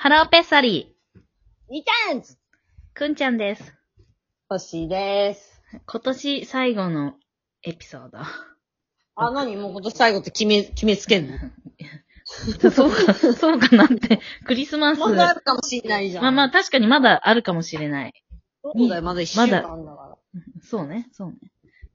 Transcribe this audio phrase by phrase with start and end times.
[0.00, 0.94] ハローペッサリ
[1.68, 2.36] リターンズー、
[2.94, 3.74] くんちゃんです。
[4.48, 5.60] 星です。
[5.86, 7.14] 今年最後の
[7.64, 8.18] エピソード。
[9.16, 9.56] あ、何？
[9.56, 11.36] もう今年最後って決め、決めつけんの？
[12.70, 14.20] そうか、そうかなって。
[14.46, 15.00] クリスマス。
[15.00, 16.22] まだあるかもしれないじゃん。
[16.22, 18.14] まあまあ確かにまだあるかもしれない。
[18.62, 20.16] そうだよ、まだ一週間だか
[20.62, 21.38] そうね、そうね。
[21.42, 21.48] ら。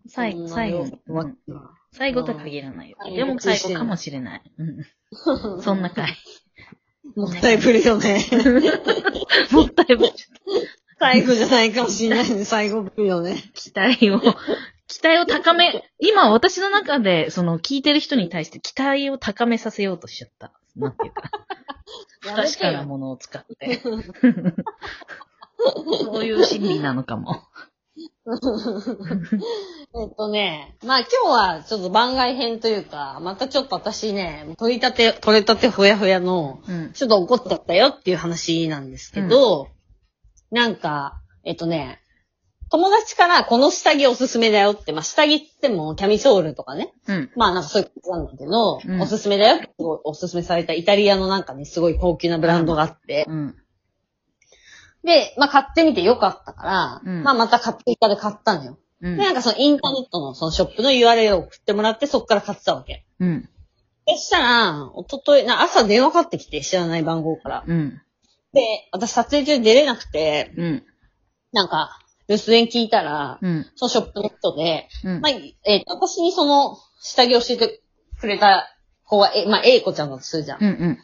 [0.09, 1.37] 最後、最後、うん
[1.93, 2.97] 最後とは限らないよ。
[2.99, 4.41] うんでも最後かもしれない。
[4.57, 4.83] うん。
[5.63, 6.13] そんな回。
[7.15, 8.25] もったいぶるよね。
[9.51, 10.13] もったいぶる。
[10.99, 13.51] 最後じゃないかもしれないね、最後ぶるよね。
[13.53, 14.19] 期待を、
[14.87, 20.53] 期待を高め、今私の中で、その聞いてる人に対して期待を高めさせようとしちゃった。
[20.75, 21.29] なんていうか。
[22.21, 23.81] 不確かなものを使って。
[23.81, 23.91] そ
[26.21, 27.43] ういう心理なのかも。
[29.95, 36.91] えっとね、まあ今日はちょっと番外編というか、またちょっと私ね、取り立て、取れたてほやほやの、うん。
[36.93, 39.67] ちょっと怒っちゃったよっていう話なんですけど、
[40.49, 41.99] なんか、えっとね、
[42.71, 47.31] 友達からこの下着おすすめだよって、まあ下着って言ってもキャミソールとかね、うん。
[47.35, 53.55] まあなんかそういうことなんだけど、うんおすすめだよっておすすめされたイタリアのなんかね、すごい高級なブランドがあって、うん。
[55.03, 58.79] で、まあ買ってみてよかったから、うんまあまた買っていたで買ったのよ。
[59.03, 63.05] うんで、なんかそのインターネットのそのショップの URL を送ってもらってそっから買ってたわけ。
[63.19, 63.49] うん。
[64.07, 67.63] そしたら、おととい、な朝電話かかってきて知らない番号から。
[67.67, 68.01] うん。
[68.53, 70.83] で、私撮影中出れなくて、うん。
[71.51, 73.65] なんか、留守電聞いたら、うん。
[73.75, 77.81] そのショップの人で、うんまあ、えーと私にその下着を教えて
[78.19, 78.69] くれた
[79.05, 80.63] 子は、え、まあ、A 子ちゃんだとするじゃん。
[80.63, 80.69] うん。
[80.69, 80.97] うん。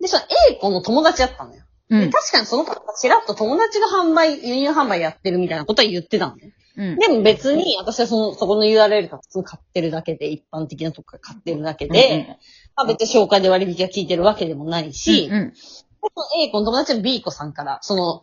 [0.00, 1.62] で、その A 子の友達だったのよ。
[1.90, 2.10] でうん。
[2.10, 6.54] 確かにその子がちらっと友達が販売、輸入販売やってるみたいなことは言ってたのね。
[6.76, 6.98] うん。
[6.98, 12.26] でも別に私はその、そこの URL から普通に買ってるだけで、一般的なとこから買ってるだけで、うんうん
[12.74, 15.52] まあ別に紹介で割引が効いてるわけでもないし、うん。
[15.54, 18.22] その A 子の友達の B 子さんから、その、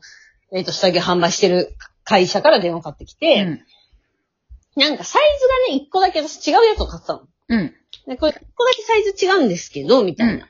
[0.52, 4.82] えっ、と、下着販売してる会社から電話かかってきて、うん。
[4.82, 7.28] なんかサイズがね、一個だけ私違うやつを買ってたの。
[7.50, 7.74] うん。
[8.08, 10.34] で、これ一個だけサイズ違うんですけど、みたいな。
[10.34, 10.50] うん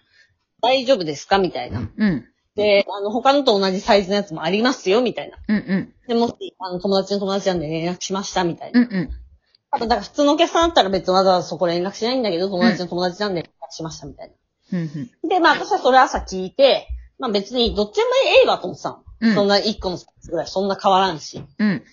[0.62, 1.38] 大丈夫ですか？
[1.38, 1.90] みたいな。
[1.96, 2.26] うん。
[2.60, 5.38] で、あの、他のと同じサイズのやつもありますよ、みたいな。
[5.48, 5.56] うん。
[5.58, 5.94] うん。
[6.08, 8.82] で、もし、あの、友達の友達なんで連絡しました、みたいな。
[8.82, 8.88] うん。
[8.88, 9.10] うん。
[9.72, 14.34] あと、だから普通のお客さんだったら別にわざわざそこ連絡しないんだけど、友達の友達なんで連絡しました、みたい
[14.74, 15.10] うん。
[15.24, 15.30] な。
[15.30, 16.88] で、まあ私はそれ朝聞いて、
[17.20, 18.08] まあ別にどっちでも
[18.42, 19.04] ええわと思ってたの。
[19.22, 21.44] うんそんな一個のサイズぐらい、そんな変わらんし。
[21.58, 21.84] うん。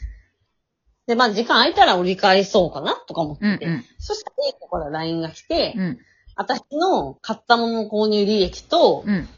[1.07, 3.45] で、まあ時間空いたら折り返そうかなとか思って。
[3.45, 3.53] うん。
[3.53, 3.85] うん。
[3.99, 5.99] そしたら A 子から LINE が来て、うん。
[6.37, 9.29] 私の買ったものの購入履歴と、うん。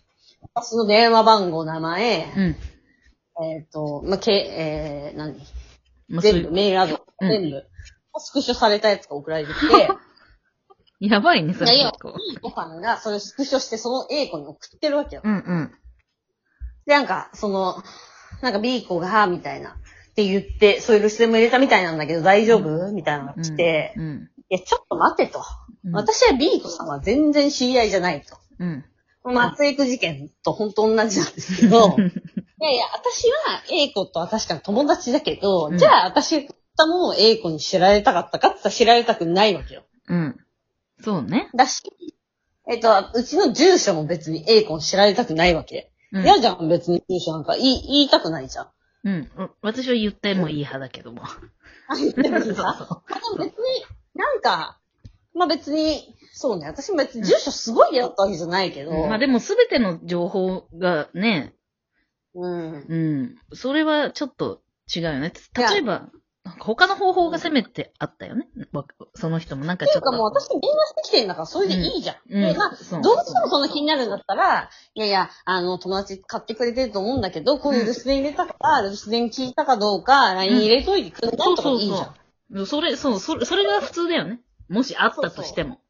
[0.43, 2.57] 私の電話番号、名前、うん。
[3.45, 5.39] えっ、と、まあ、け、えー、何？
[6.09, 7.65] まあ全部、メールアドレス、うん全部、
[8.19, 9.89] スクショされたやつが送られてきて、
[11.01, 12.51] やばいね、それいや結構。
[12.51, 15.23] 子さんがそれをスクショして、その A 子に送ってるわけよ。
[15.25, 15.33] うん。
[15.33, 15.73] うん。
[16.87, 17.83] で、なんか、その、
[18.43, 22.93] なんか B 子が、みたいな、って言って、そういう留守電も入れたみたいなんだけど、大丈夫？
[22.93, 24.31] みたいなのが来て、うん。
[24.51, 25.45] いや、ちょっと待てと。
[25.85, 25.93] うん。
[25.93, 28.37] 私は B 子さんは全然知り合いじゃないと。
[28.59, 28.85] うん。
[29.33, 31.97] 松江区事件と本当同じなんですけど、
[32.61, 39.83] いやいや、私は A 子とは確かに友達だけど、うんじゃあ私たものを A 子に知られたかったかって言ったら知られたくないわけよ。
[40.09, 40.37] うん。
[41.01, 41.51] そうね。
[41.55, 41.83] だし、
[42.69, 45.93] えっと、うちの住所も別に A 子に知られたくないわけ。
[46.13, 46.23] うん。
[46.23, 48.69] 嫌じゃん、別に住所なんか言い言いたくないじゃん。
[49.05, 49.31] うん。
[49.63, 51.23] 私は言ってもいい派だけども。
[51.25, 53.85] あ言ってもいい そうかそまあでも別に、
[54.15, 54.79] なんか、
[55.39, 59.07] まあ別に、そうね、私も別に住所すごい嫌だったわけじゃないけど、う。
[59.07, 61.55] まあでもすべての情報がね、
[62.35, 62.87] うん。
[62.89, 63.37] うん。
[63.55, 64.61] それはちょっと
[64.95, 65.33] 違うよね。
[65.57, 66.11] 例えば、
[66.61, 68.49] 他の方法がせめてあったよね。
[68.73, 68.85] わ
[69.15, 69.99] その人もなんかちょっと。
[69.99, 72.17] っていうかもう私に電話してきてんだから、それでいいじゃん。
[72.31, 81.99] うんで、まあ、そうどうしてもそんな気になるんだったら、いやいや、あの、友達買ってくれてると思うんだけど、こういう留守電入れたから、留守電聞いたかどうか、LINE 入れといてくれないとかいいじゃん。
[81.99, 84.41] そうそれ、そう、それ、それが普通だよね。
[84.69, 85.81] もしあったとしても。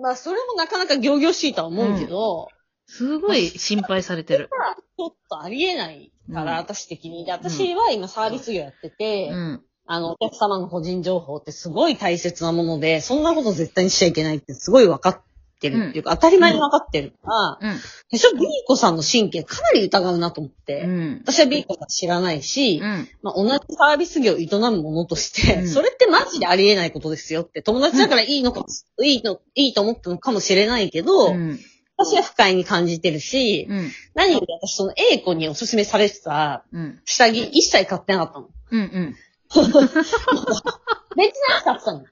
[0.00, 2.48] まあ、それもなかなか行々しいとは思うけど、
[2.86, 4.48] すごい心配されてる。
[4.96, 7.24] ちょっとありえないから、うん私的に。
[7.24, 9.62] で、私は今サービス業やってて、うん。
[9.86, 15.22] あの、お客様の個人情報ってすごい大切なもので、そんなこと絶対にしちゃいけないってすごい分かっ
[15.60, 17.78] てるっていうか、当たり前に分かってるから、うん。
[18.10, 20.82] でしょ、ビーコさんの神経かなり疑うなと思って。
[20.82, 21.22] うん。
[21.24, 23.08] 私はビーコさん知らないし、うん。
[23.22, 28.66] まあ、同じサービス業を営むものとして、うんそれってマジでありえないことですよって、友達だからいいのかも、
[29.04, 31.60] いいの、いいと思ったのかもしれないけど、うん。
[31.96, 33.90] 私は不快に感じてるし、うん。
[34.14, 37.00] 何より私その A 子におすすめされてたうん。
[37.04, 38.48] 下着一切買ってなかったの。
[38.70, 38.80] うん。
[38.80, 39.16] うん。
[39.50, 39.76] 別
[41.16, 42.04] なやつ買ってたの。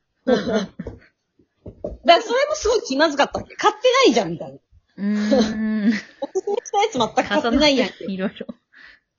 [2.09, 3.55] だからそれもすごい気まずかったわけ。
[3.55, 4.59] 買ってないじゃん、みたいな。
[4.97, 5.93] うーん。
[6.21, 8.11] おすすめしたややつ全く買ってないやん。
[8.11, 8.47] いろいろ。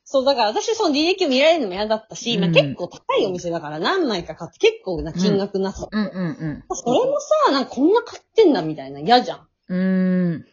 [0.04, 5.88] そう、だから私その履歴を見られるのも嫌だったし、まあうん結構高いお店だから何枚か買って結構な金額なさ。
[5.92, 9.78] うんうんそれもさ、なんかこんな買ってんだみたいな嫌じゃうん。
[9.78, 10.46] う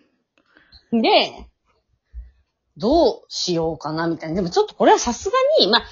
[0.92, 0.98] ーん。
[0.98, 1.02] ん。
[1.02, 1.46] で、
[2.76, 4.36] どうしようかなみたいな。
[4.36, 5.82] でもちょっとこれはさすがに、まあ、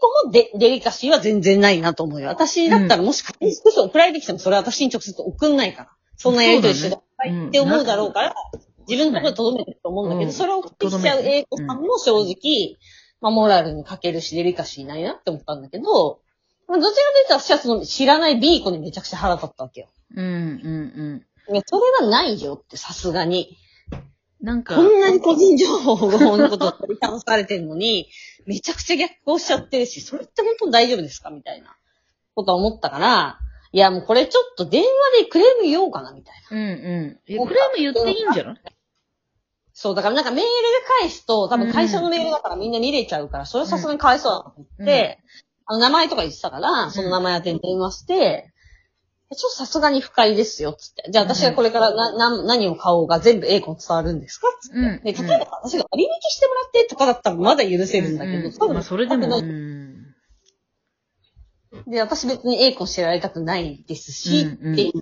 [0.00, 2.28] 子もデデリカシーは全然ないなと思うよ。
[2.28, 5.90] 私だったらもし仮にスクショ送られてきてもそれ私に直接送んないから。
[6.16, 8.34] そんなやりとりしてたらうんって思うだろうから、
[8.88, 12.78] 自分のところで留めてると思うんだけど、うんそれを送ってきちゃう A 子さんも正直、
[13.20, 16.20] まあ、モラルに欠けるし、デリカシーないなって思ったんだけど、
[16.68, 19.88] まあ、どちらかというと私はその知らない B 子にめちゃくちゃ腹立ったわけよ。
[20.14, 23.56] うんうんいや、それはないよって、さすがに。
[24.40, 24.46] うん。
[24.46, 25.96] なんかこ、んなに個人情報
[26.36, 28.08] のことを取り倒されてるのに、
[28.46, 31.30] めちゃくちゃ逆行しちゃってるし、それって本当に大丈夫ですか？
[31.30, 31.76] みたいな
[32.34, 33.38] ことは思ったから、
[33.72, 34.88] いや、もうこれちょっと電話
[35.24, 36.56] でクレーム言おうかな、みたいな。
[36.56, 37.20] うんうん。
[37.26, 38.56] え、クレーム言っていいんじゃない？
[39.78, 40.52] そう、だからなんかメールで
[41.00, 45.18] 返すと、多分会社のメールだからみんな見れちゃうから、それはさすがにかわいそうだなと思って、
[45.66, 48.52] あの名前とか言ってたから、その名前当てに電話して、
[49.34, 51.10] ちょっとさすがに不快ですよ、つって。
[51.10, 54.76] じゃあ私がこれからな、な、何を買おうが全部 A 子に伝わるんですかつって。
[54.78, 55.02] うん。
[55.02, 59.42] で、例えば私が割引してもらってとかだったらまだ許せるんだけど、うんまあ、それでも。
[61.88, 64.92] で、私別に A 子知られたくないですし、っていう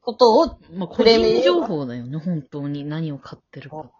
[0.00, 2.84] ことをまあ、個人情報だよね、本当に。
[2.84, 3.92] 何を買ってるかと。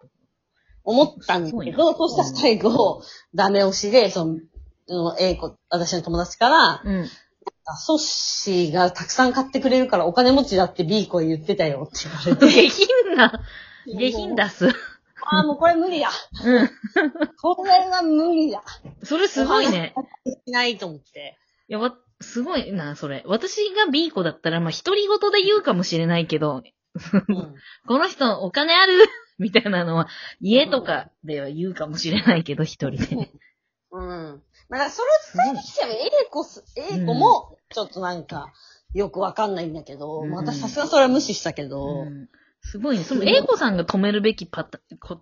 [0.83, 3.01] 思ったんだけど、そしたら最後、
[3.33, 4.39] ダメ押しで、その、
[4.87, 7.09] の A 子、私の友達から、うん。
[7.75, 12.69] ソッシーがたくさん買ってくれるからお金持ちだって B 子言ってたよって言われて。
[12.69, 13.41] 下品な、
[13.87, 14.67] 下品出す。
[15.27, 16.09] ああ、もうこれ無理だ。
[16.43, 16.69] うん。
[17.41, 18.63] これは無理だ。
[19.03, 19.95] それすごいね。
[20.45, 21.37] しないと思って。
[21.67, 23.23] いや、わ、すごいな、それ。
[23.25, 26.63] 私が B 子だったら、まあ、独り言で言うかもしれないけど、うん。
[27.87, 28.93] この人お金ある
[29.37, 30.07] みたいなのは、
[30.39, 33.31] 家とかでは言うかもしれないけど、一人で。
[33.91, 34.43] うん。
[34.69, 35.01] まあ、そ
[35.35, 38.53] れ伝えてきても、A 子す、A 子も、ちょっとなんか、
[38.93, 42.29] よくわかんないんだけど、うんまあ私さすがそれは無視したけど、うん
[42.61, 43.03] すごいね。
[43.03, 45.21] その、A 子さんが止めるべきパタこ、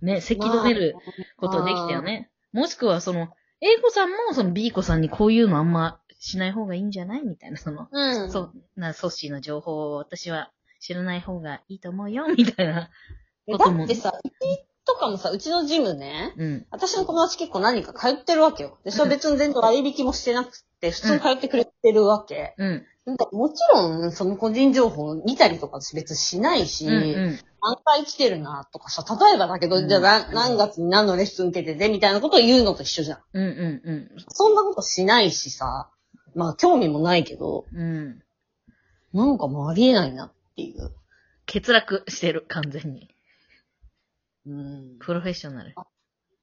[0.00, 0.94] ね、せき止める
[1.36, 2.30] ことできたよね。
[2.52, 3.30] もしくは、その、
[3.60, 8.30] A 子さんも、その B 子さんにこういうのあんましない方がいいんじゃないみたいな、その、うん。
[8.30, 12.90] そう、な、ソッシーの情報を私は知らない方がいいと思うよ、みたいな
[13.48, 13.78] えことも。
[13.78, 14.12] だってさ、
[14.88, 16.66] とかもさ、うちのジムね、うん。
[16.70, 18.78] 私の友達結構何人か通ってるわけよ。
[18.84, 22.54] で、それ別に全然割引もしてなくて、普通に通ってくれてるわけ。
[22.56, 22.86] うん。
[23.04, 26.92] なんかもちろん、その個人情報見たりとか別にしないし、うん。
[26.92, 27.38] うん。
[27.62, 33.18] 何回来てるなとかさ、例えばだけど、うんじゃあ何何月に何のレッスン受けててみたいなことを言うのと一緒じゃん。
[33.34, 33.44] うん。
[33.44, 33.46] う
[33.92, 34.10] ん。
[34.28, 35.90] そんなことしないしさ、
[36.34, 37.80] まあ興味もないけど、うん。
[37.80, 38.22] うん。
[39.12, 40.92] なんかもうありえないなっていう。
[41.46, 43.08] 欠落してる、完全に。
[44.48, 44.96] うん。
[44.96, 45.74] いプロフェッショナル。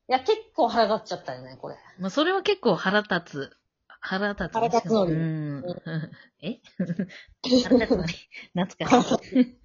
[0.07, 1.75] や、結構腹立っちゃったよね、これ。
[1.99, 3.51] まあ、それは結構腹立つ。
[3.99, 4.53] 腹立つ。
[4.53, 5.63] 腹立つのにうん。
[6.41, 6.59] え？
[7.63, 8.13] 腹立つのに。
[8.53, 9.57] 懐かしい。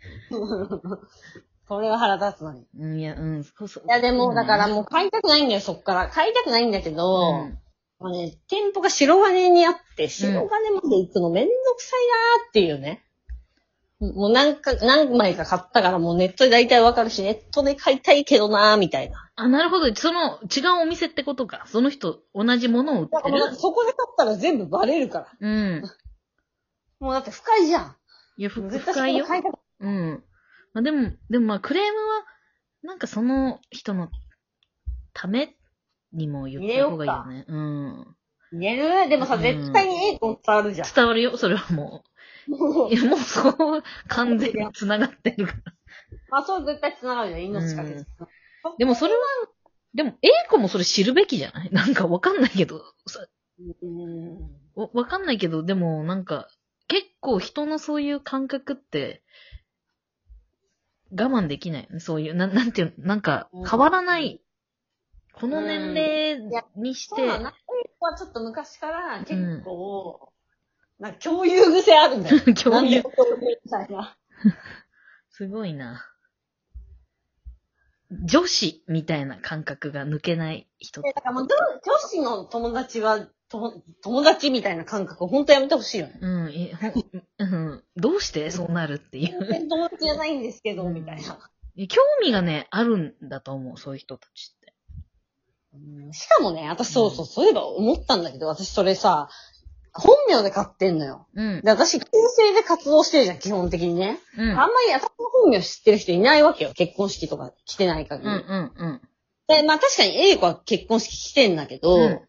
[1.69, 2.63] これは腹立つのに。
[2.63, 3.85] いうん、いや、うん、そうそう。
[3.87, 6.09] や、でも、だからもう買いたくないんだよ、そっから。
[6.09, 7.59] 買いたくないんだけど、うん
[8.01, 12.09] まあね、店舗が白金にあって、白金まで行くのめんどくさい
[12.41, 13.05] なーっていうね。
[14.01, 19.31] もう何か、何枚か買ったからもうネットで大体わかるし、ネットで買いたいけどなーみたいな。
[19.37, 19.95] あ、なるほど。
[19.95, 21.65] その、違うお店ってことか。
[21.67, 23.23] その人、同じものを売ってる？
[23.25, 25.27] だからもうそこで買ったら全部バレるから。
[25.39, 25.83] うん。
[26.99, 27.97] もうだって不快じゃん。
[28.39, 29.27] いや、深いよ。
[29.81, 30.25] うん。
[30.73, 32.25] まあ、でも、でもまあ、クレームは、
[32.83, 34.09] なんかその人の
[35.13, 35.57] ため
[36.15, 37.45] にも言った方がいいよね。
[37.47, 38.17] うん。
[38.53, 39.11] 言える？
[39.11, 40.89] でもさ、うん絶対に A 子伝わるじゃん。
[40.95, 42.11] 伝わるよ、それはもう。
[42.49, 45.59] いや、もうそこは完全に繋がってるから。
[46.31, 47.39] まあ、そう絶対繋がるよ。
[47.39, 48.05] 命かけて。
[48.79, 49.21] でもそれは、
[49.95, 51.71] でも、A 子もそれ知るべきじゃない？
[51.73, 53.27] なんかわかんないけど、さ
[53.83, 54.39] うん。
[54.75, 56.49] わわかんないけど、でもなんか、
[56.89, 59.23] 結構人のそういう感覚って、
[61.13, 61.89] 我慢できない。
[61.99, 64.41] そういう、ななんていうの、なんかうん変わらない。
[65.33, 67.55] この年齢にして、そうだな。
[68.01, 70.30] 子はちょっと昔から結構、
[71.01, 72.39] なんか共有癖あるんだよ。
[72.55, 74.17] 共有なんでも共有みたいな。
[75.31, 76.07] すごいな。
[78.11, 86.19] 女子みたいな感覚が抜けない人だからもう、女女子の友達は、と友達みたいな感覚を本当やめてほしいよね。
[86.21, 86.73] うん、え
[87.39, 88.51] うん、どうして？
[88.51, 89.39] そうなるっていう。
[89.47, 91.39] 全然友達じゃないんですけど、みたいな。
[91.89, 94.75] 興味がね、あるんだと思う、そういう人たちって。
[96.13, 99.31] しかもね、私そうそう、そういえば思ったんだけど、私それさ、
[99.93, 101.27] 本名で買ってんのよ。
[101.35, 101.61] うん。
[101.63, 102.07] で、私、旧
[102.37, 104.19] 姓で活動してるじゃん、基本的にね。
[104.37, 104.51] うん。
[104.51, 106.73] あんまり私の本名知ってる人いないわけよ。
[106.75, 108.29] 結婚式とか来てない限り。
[108.29, 109.01] うんうんうん。
[109.49, 112.21] で、まあ確かに英子は結婚式来てんだけど、うん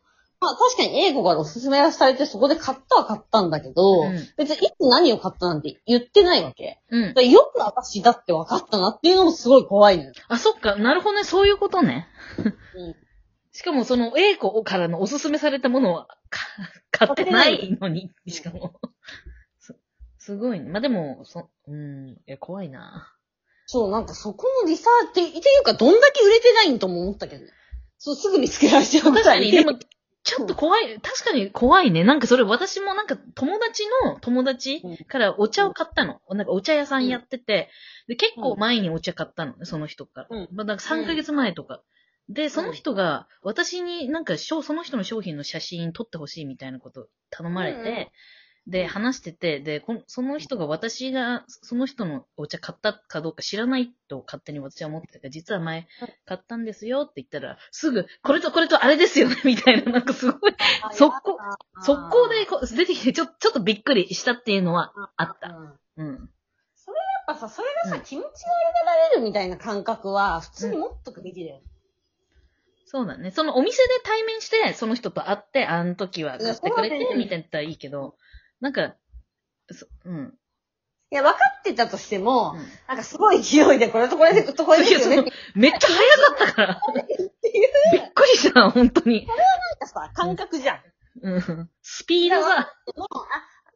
[0.44, 6.82] まあ確かに英子からおすすめはされてそこで買ったは買ったんだけど、うん別にいつ何を買ったなんて言ってないわけ。
[6.90, 7.14] うん。
[7.14, 10.14] でよく私だって分かったなっていうのもすごい怖いのよ。
[10.30, 10.78] あ、そっか。
[10.78, 11.26] なるほどね。
[11.26, 12.08] そういうことね。
[12.76, 12.96] うん
[13.54, 16.46] しかもその、A 子からのおすすめされたものは、か
[16.92, 18.80] 買ってないのに、しかも。
[19.60, 19.76] す
[20.18, 20.70] すごいね。
[20.70, 23.14] まあ、でも、そ、うん、いや、怖いな。
[23.66, 27.52] そう、なんかそこのリサーチ、っていうかどんだけ売れてないんとも思ったけどね。
[27.98, 29.80] そう、すぐ見つけられちゃう確かに、でも、も、
[30.24, 32.04] ちょっと怖い、確かに怖いね。
[32.04, 36.22] なんかそれ私もなんか友達の友達からお茶を買ったの。
[36.30, 37.70] なんかお茶屋さんやってて、
[38.08, 40.28] で、結構前にお茶買ったのね、その人から。
[40.30, 41.82] うんまあ、なんか3ヶ月前とか。
[42.32, 48.08] で、その人が、私になんかしょ、その人の商品の写真撮ってほしいみたいなこと頼まれて、うんうん
[48.68, 55.88] で、話してて、で、その人が私が、その人のお茶買ったかどうか知らないと勝手に私は思ってたから、実は前
[56.26, 60.56] 買ったんですよって言ったら、すぐ、これとこれとあれですよね みたいな、なんかすごい、
[60.92, 61.40] 速攻
[61.84, 65.50] 速攻で出てきて、ちょ、ちょっとびっくりしたっていうのはあった。
[65.50, 66.30] うんやっうん。
[67.26, 68.26] ぱさ、それがさ、うん気持ち
[68.86, 71.62] がられるみたいな感覚は、普通に持っとくべきだよ。
[72.92, 73.32] そうだね。
[73.32, 78.18] そのお店で対面して、その人と会って、あの時は買ってくれてみたいなったらいいけど、
[78.60, 78.96] なんか、
[79.72, 80.34] そうん。
[81.10, 86.82] いや、分かってたとしても、うんなんかすごい勢いで、これとこれで、とこれでね めっちゃ早かったから。
[87.94, 89.26] びっくりした、本当に。
[89.26, 89.38] なん
[89.80, 90.82] かさ、感覚じゃん。
[91.22, 91.70] うん。
[91.82, 92.74] スピードが。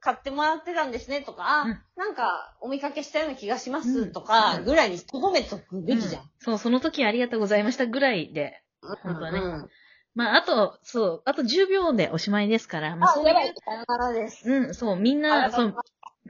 [0.01, 6.29] 買ってもらってたんですねとか、あうんなんかお見かけしたような気がしまうんすとか、うんぐらいに留めとくべきじゃん。
[6.39, 8.61] そう、その時ありがとうございましたぐらいで。
[9.03, 9.69] 本当はねうん
[10.15, 14.49] まあ、あと、そう、あと10秒でおしまいですから、まあ、あ、そういうやばい。、さよならです。
[14.49, 15.75] うん、そう、みんあな、そう、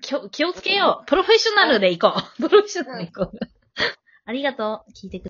[0.01, 1.05] 気を気をつけよう。
[1.05, 2.21] プロフェッショナルで行こう。
[2.41, 3.39] プロフェッショナルで行こう。
[4.25, 4.91] ありがとう。
[4.91, 5.24] 聞いてくれて